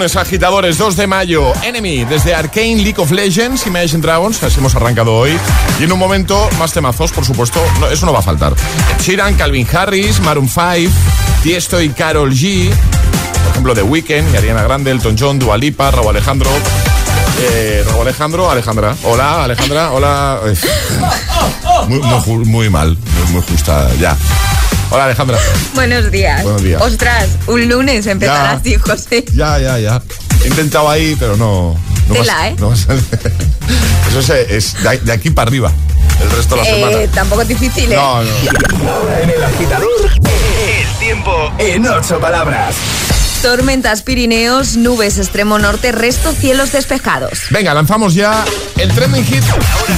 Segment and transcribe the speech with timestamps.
[0.00, 1.52] lunes, agitadores, 2 de mayo.
[1.62, 5.38] Enemy, desde Arcane, League of Legends, Imagine Dragons, así hemos arrancado hoy.
[5.78, 8.54] Y en un momento, más temazos, por supuesto, no, eso no va a faltar.
[8.98, 10.90] Sheeran, Calvin Harris, Maroon 5,
[11.42, 12.70] Tiesto y Carol G.
[12.70, 16.48] Por ejemplo, The Weeknd y Ariana Grande, Elton John, Dua Lipa, Raúl Alejandro.
[17.42, 18.96] Eh, Raúl Alejandro, Alejandra.
[19.02, 20.40] Hola, Alejandra, hola.
[21.88, 24.16] Muy, muy mal, muy, muy justa, ya.
[24.90, 25.38] Hola, Alejandra.
[25.74, 26.42] Buenos días.
[26.42, 26.82] Buenos días.
[26.82, 28.50] Ostras, un lunes empezar Ya.
[28.52, 29.24] así, José.
[29.34, 30.02] Ya, ya, ya.
[30.44, 31.76] He intentado ahí, pero no.
[32.08, 32.56] no Tela, ¿eh?
[32.58, 32.72] no.
[34.10, 35.72] Eso es, es de, aquí para arriba.
[36.20, 36.96] El resto de la semana.
[36.96, 37.96] Eh, tampoco es difícil, ¿eh?
[37.96, 38.30] No, no.
[39.22, 42.74] En el agitador, el tiempo en ocho palabras.
[43.42, 47.38] Tormentas Pirineos, nubes extremo norte, resto cielos despejados.
[47.50, 48.44] Venga, lanzamos ya
[48.76, 49.44] el trending hit.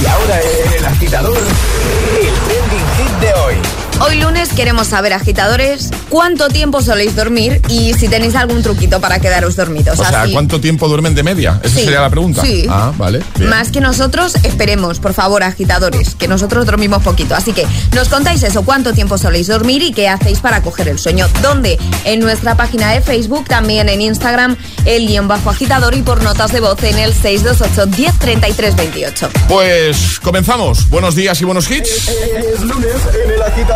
[0.01, 3.55] Y ahora en el agitador, el trending hit de hoy.
[4.01, 9.19] Hoy lunes queremos saber, agitadores, cuánto tiempo soléis dormir y si tenéis algún truquito para
[9.19, 9.97] quedaros dormidos.
[9.99, 10.33] O sea, Así.
[10.33, 11.59] ¿cuánto tiempo duermen de media?
[11.63, 12.41] Esa Sí, sería la pregunta.
[12.41, 12.65] sí.
[12.69, 13.21] Ah, vale.
[13.37, 13.49] bien.
[13.49, 17.33] Más que nosotros, esperemos, por favor, agitadores, que nosotros dormimos poquito.
[17.35, 20.99] Así que nos contáis eso, cuánto tiempo soléis dormir y qué hacéis para coger el
[20.99, 21.27] sueño.
[21.41, 21.77] ¿Dónde?
[22.03, 26.51] En nuestra página de Facebook, también en Instagram, el guion bajo agitador y por notas
[26.51, 29.29] de voz en el 628 1033 28.
[29.47, 30.89] Pues comenzamos.
[30.89, 32.09] Buenos días y buenos hits.
[32.09, 33.41] Es lunes en el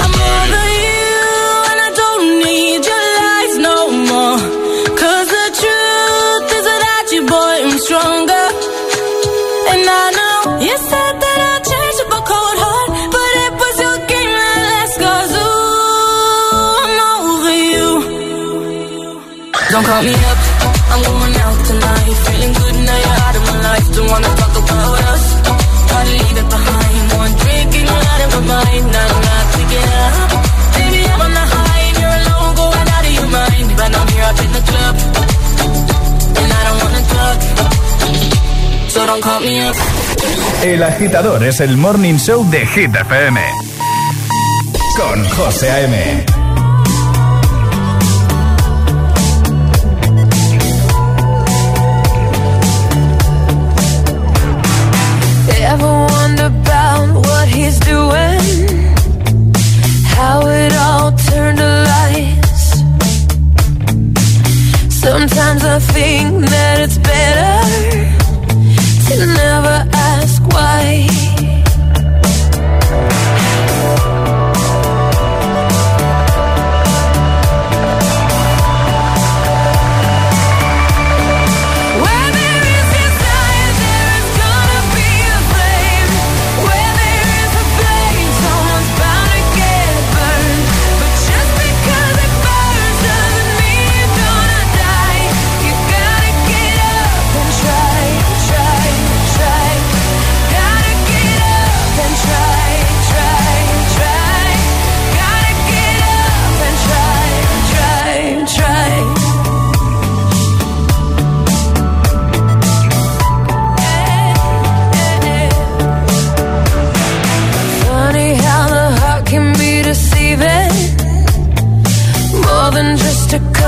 [0.00, 0.77] I'm you, and
[19.70, 20.38] Don't call me up,
[20.92, 22.14] I'm going out tonight.
[22.24, 23.86] Feeling good now you're out of my life.
[23.94, 25.24] Don't wanna talk about us.
[26.08, 27.12] Leave it behind.
[27.18, 27.32] One
[28.12, 28.96] out of my mind.
[28.96, 29.22] I'm
[31.52, 32.06] high and
[36.52, 36.88] I don't.
[38.88, 39.76] So don't call me up.
[40.62, 43.40] El agitador es el morning show de Hit FM.
[44.96, 46.47] Con José A.M.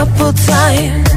[0.01, 1.10] couple times.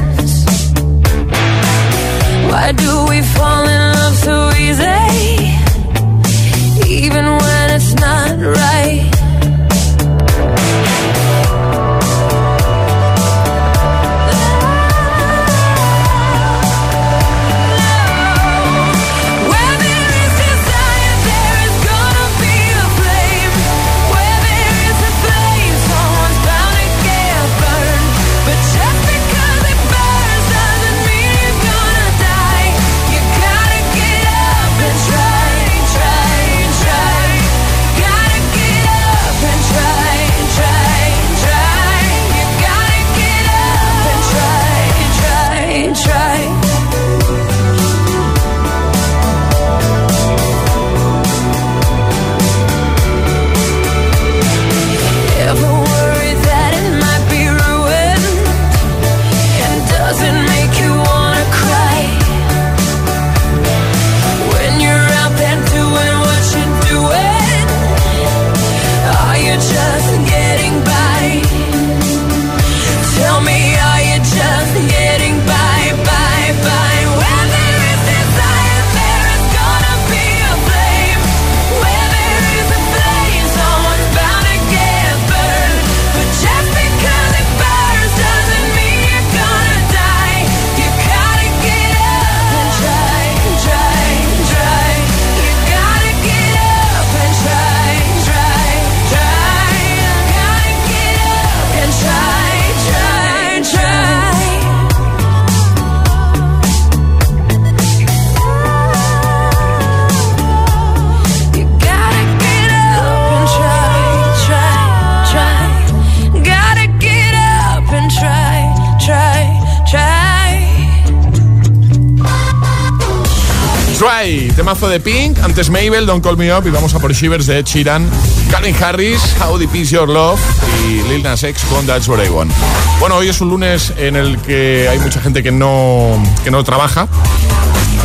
[125.54, 128.10] Antes Mabel, Don't Call Me Up y vamos a por Shivers de Ed Sheeran,
[128.50, 130.40] Calvin Harris, How Deep Is Your Love
[130.84, 132.52] y Lil Nas X con That's What I Want.
[132.98, 136.64] Bueno, hoy es un lunes en el que hay mucha gente que no, que no
[136.64, 137.06] trabaja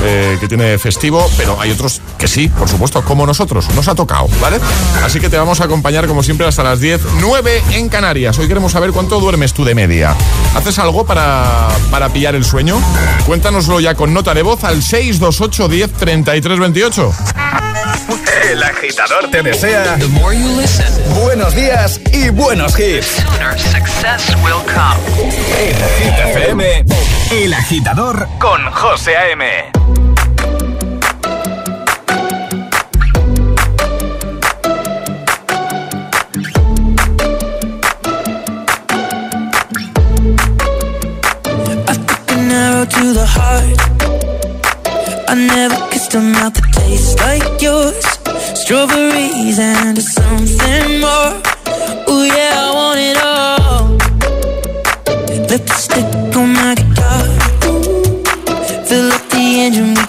[0.01, 3.67] eh, que tiene festivo, pero hay otros que sí, por supuesto, como nosotros.
[3.75, 4.59] Nos ha tocado, ¿vale?
[5.03, 8.37] Así que te vamos a acompañar, como siempre, hasta las 10, 9 en Canarias.
[8.39, 10.15] Hoy queremos saber cuánto duermes tú de media.
[10.55, 12.81] ¿Haces algo para, para pillar el sueño?
[13.25, 17.13] Cuéntanoslo ya con nota de voz al 628 10 33 28.
[18.43, 23.23] El agitador te desea The more you listen, buenos días y buenos hits.
[24.43, 24.99] Will come.
[25.57, 26.85] En Hit FM,
[27.31, 29.71] El agitador con José A.M.
[42.89, 48.18] To the heart, I never kissed a mouth that tastes like yours.
[48.61, 51.41] Strawberries and something more.
[52.07, 53.97] Oh yeah, I want it all.
[55.49, 57.23] Lipstick on my guitar.
[58.85, 60.08] Fill up the engine.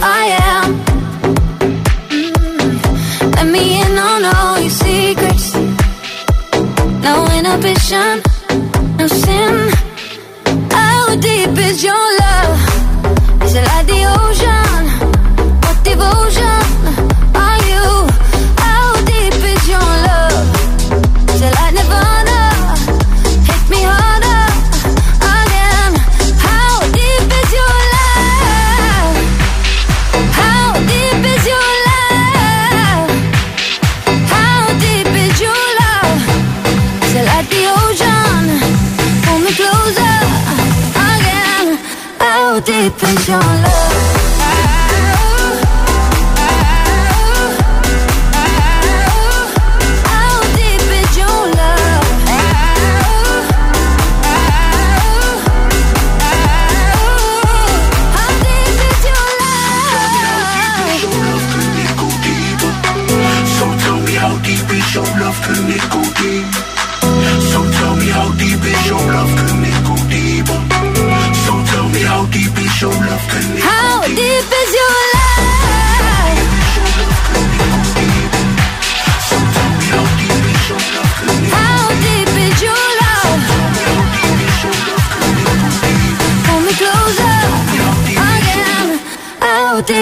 [0.00, 0.68] I am.
[2.08, 3.34] Mm.
[3.36, 5.54] Let me in on all your secrets.
[7.02, 8.22] No inhibition,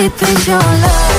[0.01, 1.10] deep is your love?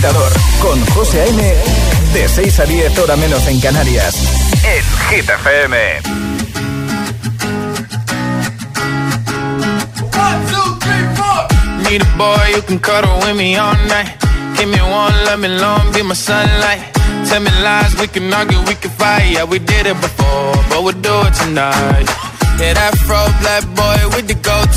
[0.00, 0.32] Agitador
[0.62, 1.54] con José A.M.
[2.14, 4.14] De 6 a 10 hora menos en Canarias.
[4.64, 5.76] En Hit FM.
[11.84, 14.16] Need a boy who can cuddle with me all night.
[14.56, 16.80] Give me one, let me long, be my sunlight.
[17.28, 19.32] Tell me lies, we can argue, we can fight.
[19.32, 22.06] Yeah, we did it before, but we'll do it tonight.
[22.58, 24.39] Yeah, that fro black boy with the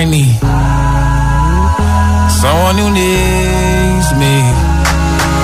[0.00, 0.38] I need
[2.40, 4.34] someone who needs me.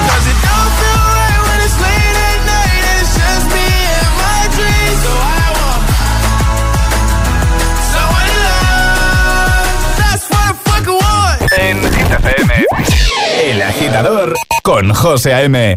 [0.07, 3.67] 'Cause it don't feel right when it's late at night and it's just me
[3.99, 4.99] and my dreams.
[5.05, 5.13] So
[5.43, 5.83] I want
[7.95, 9.69] someone to love.
[10.01, 11.39] That's what I fucking want.
[11.67, 11.79] En
[12.23, 12.53] FM.
[13.49, 15.77] El agitador con José A.M.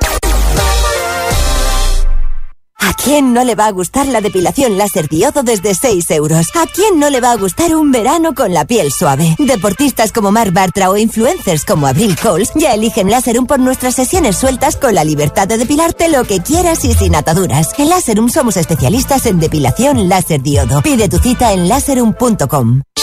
[3.03, 6.47] Quién no le va a gustar la depilación láser diodo desde 6 euros?
[6.55, 9.35] ¿A quién no le va a gustar un verano con la piel suave?
[9.39, 14.37] Deportistas como Mark Bartra o influencers como Abril Coles ya eligen Láserum por nuestras sesiones
[14.37, 17.69] sueltas con la libertad de depilarte lo que quieras y sin ataduras.
[17.77, 20.81] En Láserum somos especialistas en depilación láser diodo.
[20.81, 22.81] Pide tu cita en láserum.com.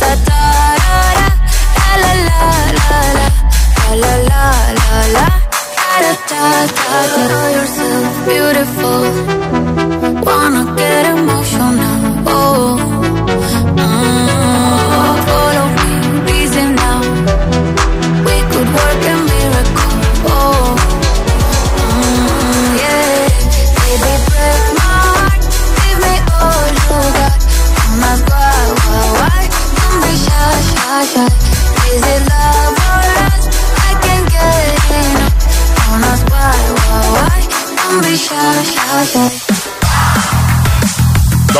[0.00, 0.42] da da
[0.84, 0.96] da,
[2.02, 2.40] la la la
[2.78, 3.28] la la,
[4.02, 4.44] la la
[4.78, 5.26] la la,
[6.02, 6.44] da da
[6.76, 7.38] da da.
[7.56, 9.02] Yourself beautiful,
[10.26, 11.87] wanna get emotional.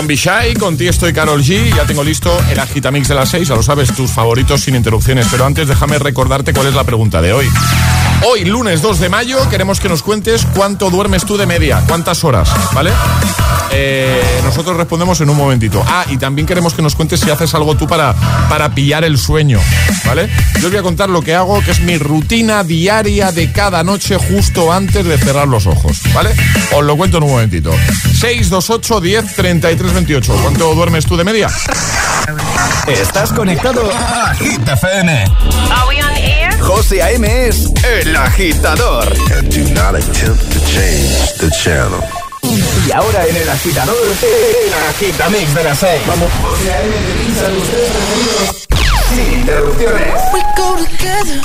[0.08, 1.76] Don Bishai, con ti estoy Carol G.
[1.76, 5.26] Ya tengo listo el agitamix de las 6, ya lo sabes, tus favoritos sin interrupciones.
[5.30, 7.46] Pero antes déjame recordarte cuál es la pregunta de hoy.
[8.26, 12.24] Hoy, lunes 2 de mayo, queremos que nos cuentes cuánto duermes tú de media, cuántas
[12.24, 12.90] horas, ¿vale?
[13.70, 15.84] Eh, nosotros respondemos en un momentito.
[15.86, 18.14] Ah, y también queremos que nos cuentes si haces algo tú para,
[18.48, 19.60] para pillar el sueño,
[20.04, 20.28] ¿vale?
[20.60, 23.84] Yo os voy a contar lo que hago, que es mi rutina diaria de cada
[23.84, 26.30] noche justo antes de cerrar los ojos, ¿vale?
[26.74, 27.72] Os lo cuento en un momentito.
[27.72, 30.38] 628 10 33 28.
[30.42, 31.48] ¿Cuánto duermes tú de media?
[32.86, 35.24] Estás conectado a Hit FM.
[36.60, 37.48] José A.M.
[37.48, 39.04] es el agitador.
[39.36, 42.00] And do not attempt to change the channel.
[42.86, 46.02] Y ahora en el agitador, el agitamix de las 6.
[46.06, 46.30] Vamos.
[46.42, 46.94] José A.M.
[46.94, 47.48] te
[47.90, 48.68] preferidos
[49.08, 50.14] sin interrupciones.
[50.32, 51.40] We go together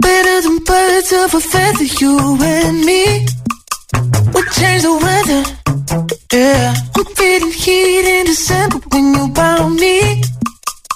[0.00, 3.26] Better than birds of a feather You and me
[4.34, 5.42] We change the weather
[6.32, 10.22] Yeah I'm feeling heat in December When you found me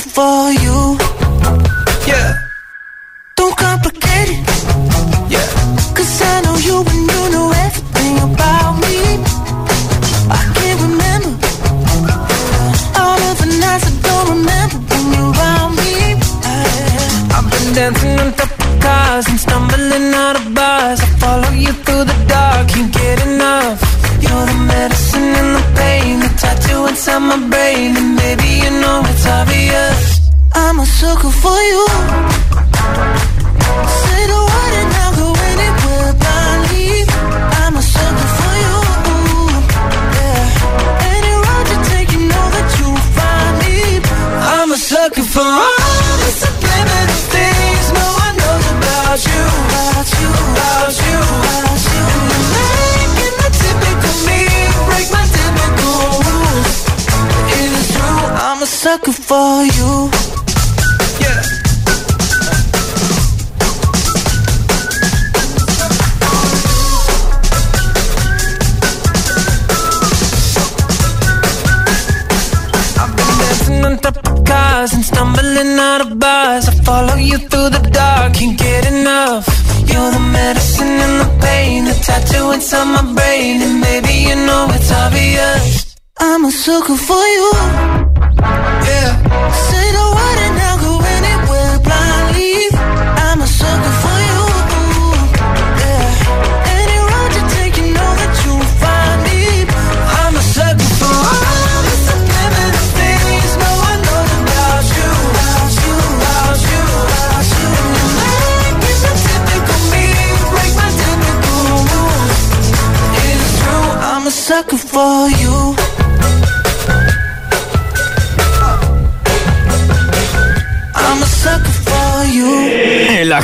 [0.00, 0.39] For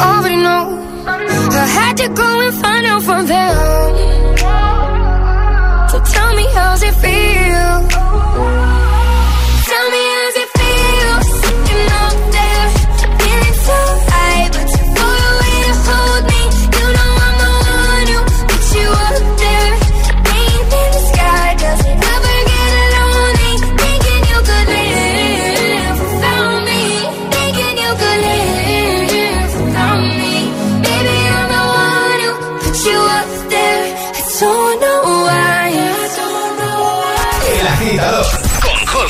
[0.00, 0.84] already know.
[1.06, 2.47] I had to go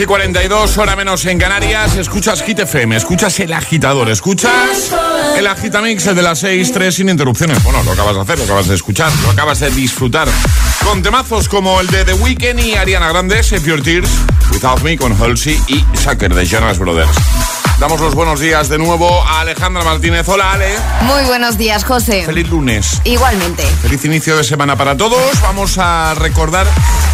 [0.00, 1.96] y 42, hora menos en Canarias.
[1.96, 4.94] Escuchas Hit FM, escuchas el agitador, escuchas
[5.36, 7.62] el agitamix, el de las 6, 3 sin interrupciones.
[7.62, 10.28] Bueno, lo acabas de hacer, lo acabas de escuchar, lo acabas de disfrutar.
[10.84, 14.10] Con temazos como el de The Weeknd y Ariana Grande, Save Your Tears,
[14.52, 17.16] Without Me con Halsey y Sucker de Jonas Brothers.
[17.80, 20.28] Damos los buenos días de nuevo a Alejandra Martínez.
[20.28, 20.76] Hola, Ale.
[21.02, 22.24] Muy buenos días, José.
[22.26, 23.00] Feliz lunes.
[23.04, 23.64] Igualmente.
[23.82, 25.40] Feliz inicio de semana para todos.
[25.40, 26.66] Vamos a recordar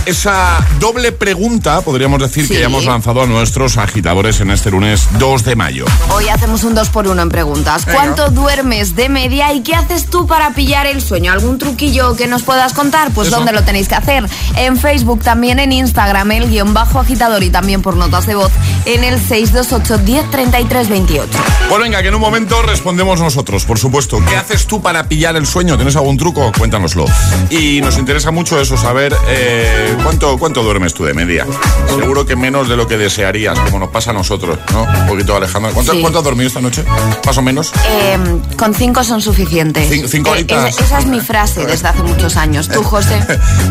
[0.06, 2.54] esa doble pregunta, podríamos decir, Sí.
[2.54, 5.84] que ya hemos lanzado a nuestros agitadores en este lunes 2 de mayo.
[6.10, 7.84] Hoy hacemos un 2 por 1 en preguntas.
[7.84, 7.98] Venga.
[7.98, 11.32] ¿Cuánto duermes de media y qué haces tú para pillar el sueño?
[11.32, 13.10] ¿Algún truquillo que nos puedas contar?
[13.10, 13.36] Pues Eso.
[13.36, 14.28] ¿dónde lo tenéis que hacer?
[14.56, 18.52] En Facebook, también en Instagram, el guion bajo agitador y también por notas de voz
[18.84, 21.28] en el 628 10 33 28.
[21.68, 24.20] Pues venga, que en un momento respondemos nosotros, por supuesto.
[24.28, 25.76] ¿Qué haces tú para pillar el sueño?
[25.76, 26.52] ¿Tienes algún truco?
[26.56, 27.06] Cuéntanoslo.
[27.50, 31.46] Y nos interesa mucho eso, saber eh, cuánto, cuánto duermes tú de media.
[31.88, 34.82] Seguro que menos de lo que desearías, como nos pasa a nosotros, ¿no?
[34.82, 35.72] Un poquito, Alejandro.
[35.72, 36.00] ¿Cuánto, Sí.
[36.00, 36.84] cuánto has dormido esta noche?
[37.24, 37.72] Más o menos.
[37.88, 38.18] Eh,
[38.56, 39.90] con cinco son suficientes.
[39.90, 40.70] Cin- cinco Eh, horitas.
[40.74, 42.68] esa, esa es mi frase desde hace muchos años.
[42.68, 43.20] ¿Tú, José?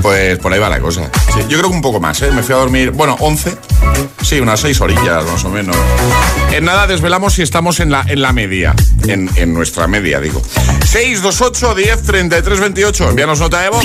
[0.02, 1.10] Pues por ahí va la cosa.
[1.34, 2.32] Sí, yo creo que un poco más, ¿eh?
[2.32, 3.56] Me fui a dormir, bueno, 11.
[4.22, 5.76] Sí, unas 6 orillas más o menos.
[6.52, 8.74] En nada desvelamos si estamos en la, en la media.
[9.08, 10.42] En, en nuestra media, digo.
[10.86, 13.10] 628 10 33 28.
[13.10, 13.84] Envíanos nota de voz.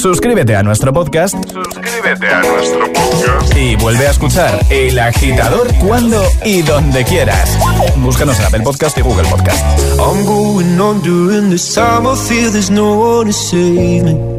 [0.00, 3.56] Suscríbete a nuestro podcast Suscríbete a nuestro podcast.
[3.56, 7.58] y vuelve a escuchar El Agitador cuando y donde quieras.
[7.96, 9.62] Búscanos en Apple Podcast y Google Podcast.
[9.98, 12.06] I'm going on during this time.
[12.06, 14.38] I feel there's no one to save me.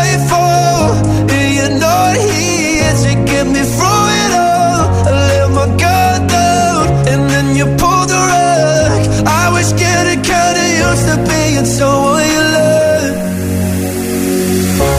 [11.61, 13.17] can't tell what you love.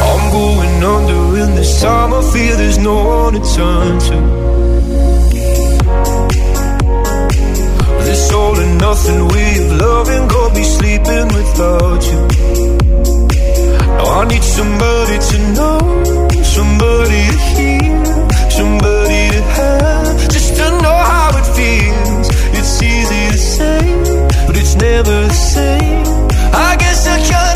[0.09, 2.13] I'm going under in this time.
[2.13, 4.19] I fear there's no one to turn to.
[8.07, 12.21] This all or nothing way of loving, gonna be sleeping without you.
[13.97, 15.79] Now I need somebody to know,
[16.57, 18.05] somebody to hear,
[18.59, 22.29] somebody to have, just to know how it feels.
[22.59, 23.81] It's easy to say,
[24.47, 26.12] but it's never the same
[27.19, 27.52] took your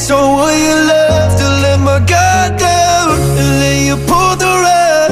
[0.00, 5.10] So will you love to let my guard down and then you pull the rug?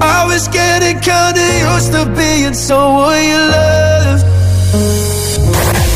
[0.00, 4.24] I was getting kinda used to being someone you love.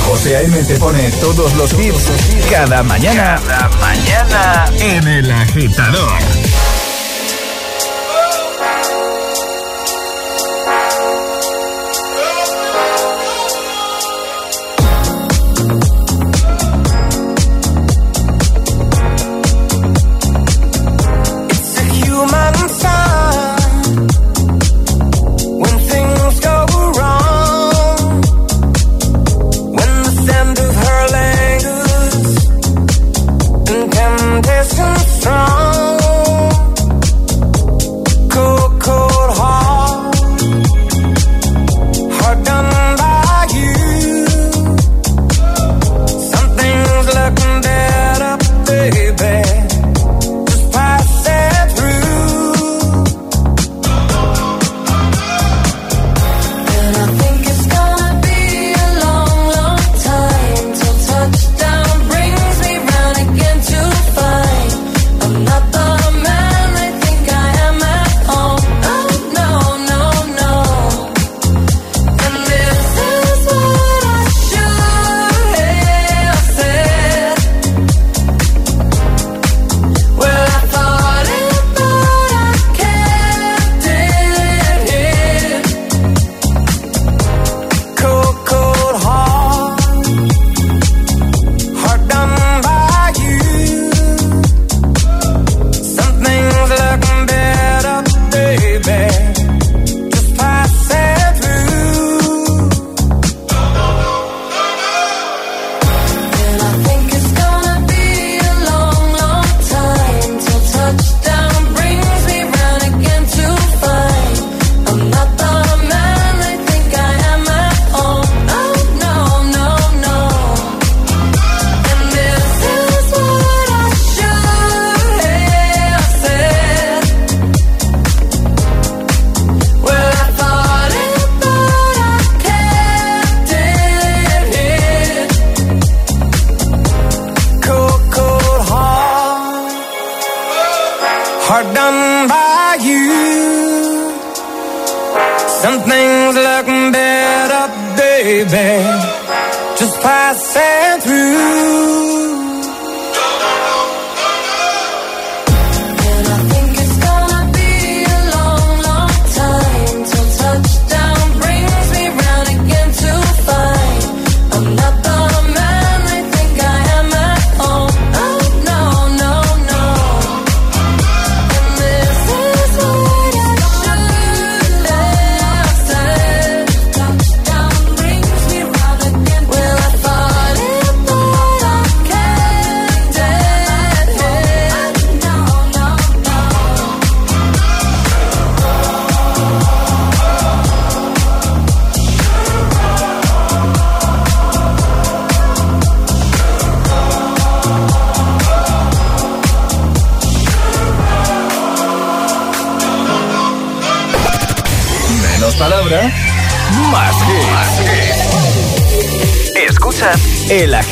[0.07, 0.63] José A.M.
[0.65, 2.05] te pone todos los hits
[2.51, 6.34] cada mañana, cada mañana en el agitador.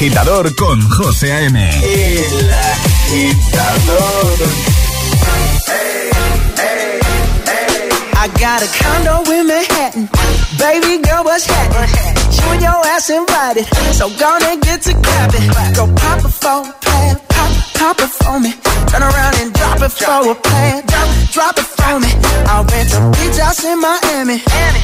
[0.03, 1.70] Agitador con José A.M.
[1.84, 4.38] El agitador.
[8.16, 10.09] I got a condo in Manhattan.
[10.59, 12.16] Baby girl, what's happening?
[12.32, 13.64] You and your ass invited.
[13.94, 15.48] So gonna get to clapping.
[15.76, 17.16] Go pop it for a plan.
[17.28, 18.53] Pop, pop it for me.
[18.88, 20.82] Turn around and drop it for a plan.
[21.33, 22.12] Drop, it for me.
[22.53, 24.37] I'll rent a beach house in Miami.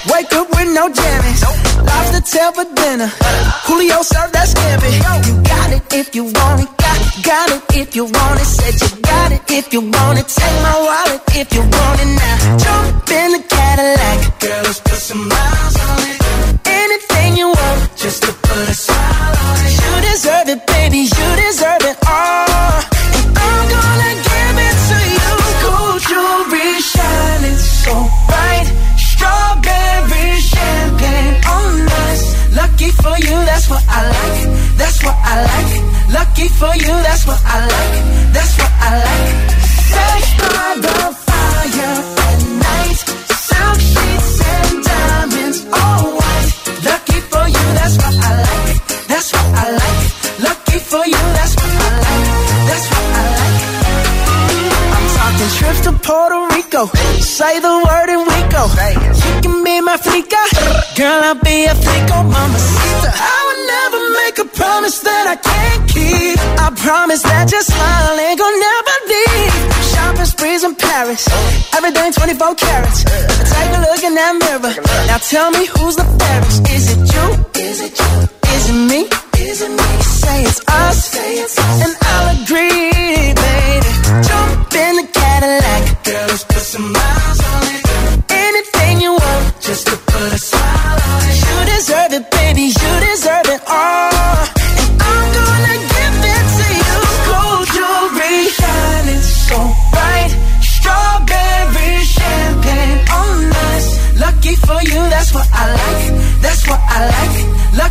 [0.09, 1.43] Wake up with no jammies.
[1.85, 3.11] Lobster tail for dinner.
[3.69, 4.91] Julio served that scampi.
[5.29, 6.71] You got it if you want it.
[6.81, 8.47] Got, got it if you want it.
[8.47, 10.29] Said you got it if you want it.
[10.29, 12.57] Take my wallet if you want it now.
[12.65, 14.41] Jump in the Cadillac.
[14.41, 16.18] Girl, let's put some miles on it.
[36.59, 37.95] For you, that's what I like.
[38.35, 39.37] That's what I like.
[39.95, 42.99] Sex by the fire at night.
[43.47, 46.51] Silk sheets and diamonds, all white.
[46.83, 48.77] Lucky for you, that's what I like.
[49.07, 50.01] That's what I like.
[50.49, 52.27] Lucky for you, that's what I like.
[52.69, 53.59] That's what I like.
[54.97, 56.83] I'm talking trips to Puerto Rico.
[57.23, 58.63] Say the word and we go.
[59.25, 60.43] You can be my flica.
[60.99, 62.59] Girl, I'll be a flico, mama.
[63.07, 66.39] I would never make a promise that I can't keep.
[66.61, 69.55] I promise that your smile ain't gonna never leave.
[69.93, 71.22] Shopping sprees in Paris.
[71.76, 73.05] Everything 24 carats.
[73.05, 74.74] Take a look in that mirror.
[75.09, 76.61] Now tell me who's the fairest.
[76.70, 77.26] Is it you?
[77.66, 78.12] Is it you?
[78.55, 79.01] Is it me?
[79.49, 79.91] Is it me?
[80.22, 80.97] Say it's us.
[81.12, 81.76] Say it's us.
[81.84, 83.91] And I'll agree, baby.
[84.28, 85.82] Jump in the Cadillac.
[86.05, 87.82] Girl, let's put some miles on it.
[88.30, 91.48] Anything you want, just to put a smile on it.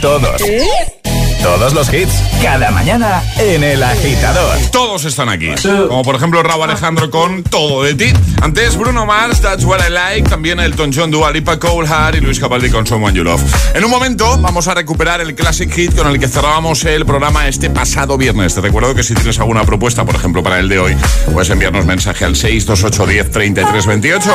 [0.00, 0.42] Todos.
[1.42, 4.56] Todos los hits, cada mañana en El Agitador.
[4.70, 5.48] Todos están aquí.
[5.88, 8.12] Como por ejemplo Raúl Alejandro con Todo de ti.
[8.42, 10.28] Antes Bruno Mars, That's What I Like.
[10.28, 13.42] También Elton John, Dua Lipa, Cole Hart y Luis Capaldi con Someone You Love.
[13.74, 17.48] En un momento vamos a recuperar el classic hit con el que cerrábamos el programa
[17.48, 18.54] este pasado viernes.
[18.54, 20.96] Te recuerdo que si tienes alguna propuesta, por ejemplo, para el de hoy,
[21.32, 24.34] puedes enviarnos mensaje al 628 10 33 28.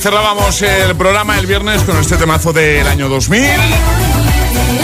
[0.00, 3.42] cerrábamos el programa el viernes con este temazo del año 2000.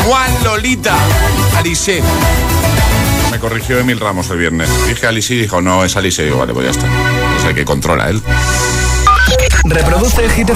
[0.04, 0.94] Juan Lolita,
[1.56, 2.02] Alice.
[3.30, 4.68] Me corrigió Emil Ramos el viernes.
[4.86, 6.26] Dije Alice y dijo, no, es Alice.
[6.26, 6.86] Yo, vale, pues ya está.
[7.38, 8.22] Es el que controla él.
[9.64, 10.50] Reproduce el Hit.